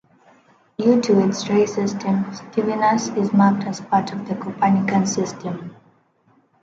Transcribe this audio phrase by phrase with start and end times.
[0.79, 5.75] Due to its ray system, Stevinus is mapped as part of the Copernican System.